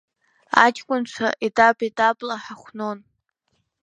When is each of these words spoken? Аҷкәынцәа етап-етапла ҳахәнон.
Аҷкәынцәа 0.63 1.27
етап-етапла 1.47 2.35
ҳахәнон. 2.43 2.97